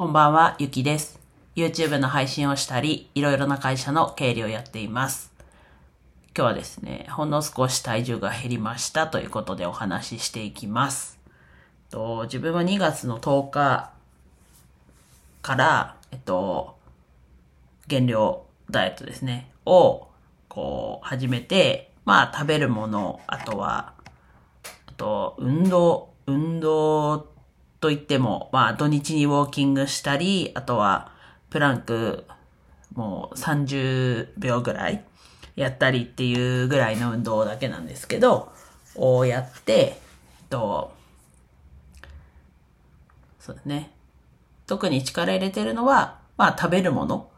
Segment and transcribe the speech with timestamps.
[0.00, 1.20] こんばんは、ゆきです。
[1.54, 5.30] YouTube の配信をしたり、いろいろな会社の経理をやっています。
[6.34, 11.18] 今日はですね、ほんの少し体重が減りましたということでお話ししていきます。
[11.90, 13.92] と自分は2月の10日
[15.42, 16.78] から、えっと、
[17.86, 20.08] 減量ダイエットですね、を、
[20.48, 23.92] こう、始めて、まあ、食べるもの、あとは、
[24.86, 27.28] あと、運動、運動
[27.80, 31.12] といっても、まあ、土日にウォーキングしたり、あとは、
[31.48, 32.24] プランク、
[32.94, 35.04] もう30秒ぐらい
[35.56, 38.52] やったりっていうぐらいの運動だけなんですけど、
[38.96, 39.88] をやって、え
[40.44, 40.92] っと、
[43.38, 43.90] そうですね。
[44.66, 47.30] 特に力入れてるのは、まあ、食べるもの。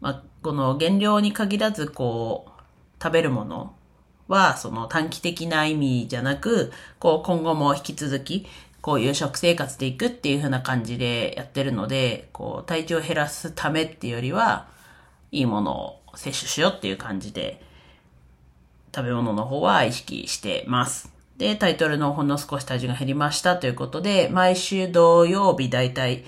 [0.00, 3.74] まあ、この減量に限らず、こう、食べるもの
[4.28, 8.46] は、その短期的な意味じゃなく、こう、今後も引き続き、
[8.80, 14.68] こういう食生活でいくっていう風な感じでやってるので、こう、体重を減らすためっていうよりは、
[15.32, 17.62] いいものを摂取しようっていう感じで、
[18.94, 21.12] 食べ物の方は意識してます。
[21.36, 26.24] で、タイトルのほんの少し体重が減りましたということで、毎週土曜日だいたい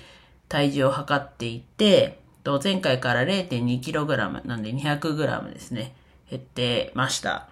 [0.48, 5.95] 体重を測っていて、と前回から 0.2kg なんで 200g ですね、
[6.28, 7.48] 減ってました。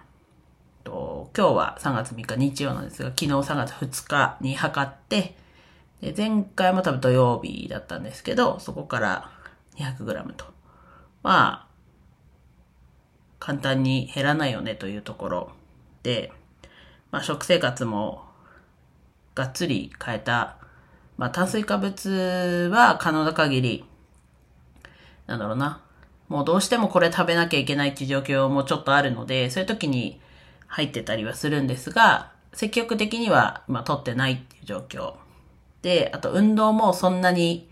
[0.89, 5.35] と今日は3月3日日曜なんですが、昨日3月2日に測って、
[6.01, 9.31] で前回も多分土曜日だったんですけど、そこから
[9.77, 10.45] 200g と。
[11.21, 11.67] まあ、
[13.39, 15.51] 簡単に減らないよねというところ
[16.01, 16.31] で、
[17.11, 18.23] まあ食生活も
[19.35, 20.57] がっつり変えた、
[21.17, 23.85] まあ炭水化物は可能な限り、
[25.27, 25.81] なんだろうな、
[26.29, 30.19] もうどうしてもこれ食べなきゃいけないっていう状況もちょっとあるので、そういう時に
[30.69, 35.15] 入ってたりはするんですが、積極的には今取ってないっていう状況。
[35.81, 37.69] で、あと運動もそんなに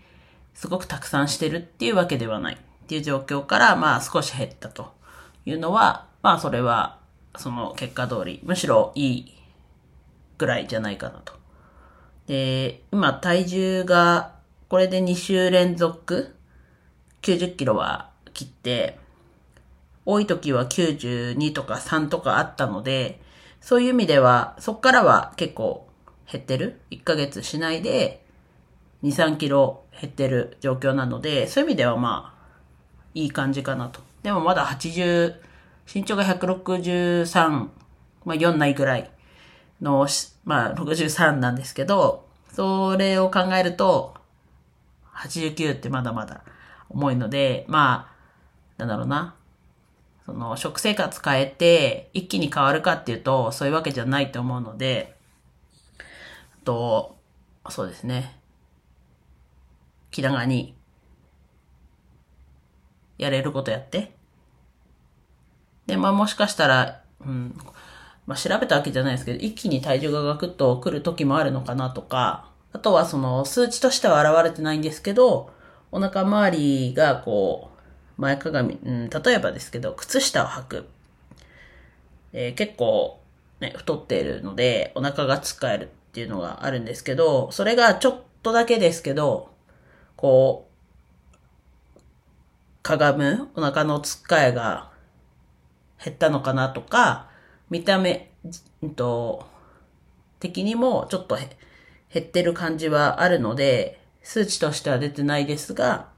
[0.54, 4.92] すごくたくさんしてるっていうわけではないっていう状況から、まあ少し減ったと
[5.46, 6.98] いうのは、まあそれは
[7.36, 9.34] その結果通り、むしろいい
[10.36, 11.34] ぐらいじゃないかなと。
[12.26, 14.34] で、今体重が
[14.68, 16.34] これで2週連続
[17.22, 18.98] 90キロは切って、
[20.10, 23.20] 多い時は92とか3とかあったので、
[23.60, 25.86] そういう意味では、そっからは結構
[26.32, 28.24] 減ってる ?1 ヶ月しないで、
[29.02, 32.48] 2、3キロ減ってる状況なので、そういう意味ではまあ、
[33.12, 34.00] いい感じかなと。
[34.22, 35.34] でもまだ80、
[35.92, 37.68] 身長が163、ま
[38.32, 39.10] あ4ないぐらい
[39.82, 40.08] の、
[40.46, 44.14] まあ63なんですけど、それを考えると、
[45.14, 46.44] 89ってまだまだ
[46.88, 48.14] 重いので、まあ、
[48.78, 49.34] なんだろうな。
[50.28, 55.16] その食生活変えて一気に変わるかっていうとそういうわけじゃないと思うので、
[56.64, 57.16] と、
[57.70, 58.38] そうですね。
[60.10, 60.76] 気長に
[63.16, 64.12] やれることやって。
[65.86, 67.58] で、まあもしかしたら、うん、
[68.26, 75.50] まあ調べたわけじゃないですけど、一気に体重がガクッと来る時もあるのかなとか、あとはその数値としては現れてないんですけど、
[75.90, 77.67] お腹周りがこう、
[78.18, 80.88] 前かがみ、うん、例えばですけど、靴下を履く。
[82.32, 83.20] えー結構、
[83.60, 89.50] ね、太っているので、お腹が使えるっていうのがあるんですけど、それがちょっとだけですけど、
[90.16, 90.68] こう、
[92.82, 94.90] かがむお腹のつっかえが
[96.04, 97.28] 減ったのかなとか、
[97.70, 98.30] 見た目、
[98.82, 99.46] うんと、
[100.40, 106.08] 的にもちょっと減ってる感じはあるので、数値としては出てないですが、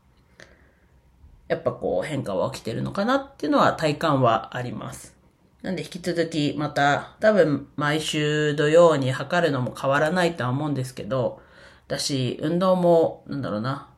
[1.50, 5.16] やっぱこう変化は起きてるのかなっていうのは体感はあります。
[5.62, 11.42] なんで引き続きまた多分毎週土曜に測るのも変わらないとは思うんですけど、
[11.88, 13.88] だし運動もなんだろうな、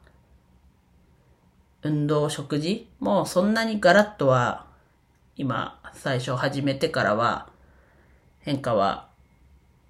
[1.83, 4.65] 運動、食事もそんなにガラッとは
[5.37, 7.51] 今最初始めてからは
[8.41, 9.09] 変化は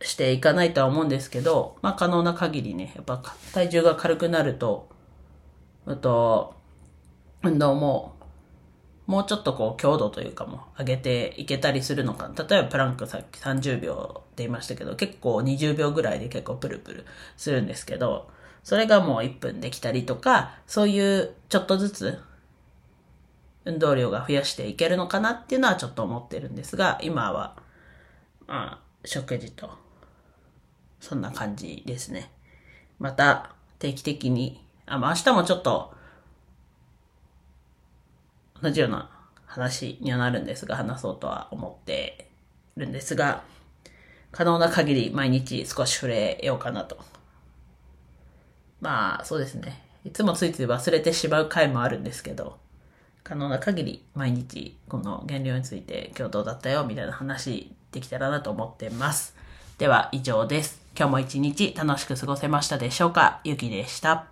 [0.01, 3.22] していかないとは思うんですけど、まあ可能な限りね、やっぱ
[3.53, 4.89] 体重が軽くなると、
[5.86, 6.60] あと、
[7.42, 8.16] 運動も、
[9.06, 12.30] もうちょっとこう強度というかも上げていけたりするのか。
[12.48, 17.06] 例えばプランクさっき30秒って言いましたけど、結構20秒ぐらいで結構プルプル
[17.36, 18.30] するんですけど、
[18.62, 22.21] それがもう1分できたりとか、そういうちょっとずつ
[23.65, 27.56] 運動量が増やしていけるのかなっていうのはちょっと思ってるんですが、今は、
[28.47, 29.71] まあ、食事と、
[31.00, 32.30] そんな感じですね。
[32.98, 35.95] また定期的に、あ、まあ明日もちょっと、
[38.62, 39.10] 同じような
[39.47, 42.30] 話にはなるんですが、話そうとは思って
[42.76, 43.42] るんですが、
[44.30, 46.98] 可能な限り毎日少し触れようかなと。
[48.80, 49.82] まあ、そうですね。
[50.04, 52.59] いつもついつい忘れてしまう回もあるんですけど、
[53.22, 59.36] 可能な限り毎日この減量について今日どうだったよみたいな話できたらなと思ってます。
[59.78, 60.82] では以上です。
[60.97, 63.41] 今日も一日楽しく過ごせましたでしょうか？
[63.44, 64.32] ゆきでした。